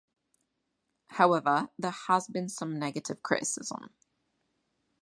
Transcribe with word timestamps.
However, 1.09 1.69
there 1.77 1.93
has 2.07 2.27
been 2.27 2.49
some 2.49 2.79
negative 2.79 3.21
criticism. 3.21 3.91